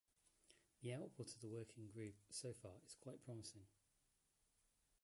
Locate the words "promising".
3.23-3.67